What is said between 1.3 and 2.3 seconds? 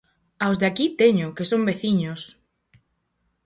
que son veciños.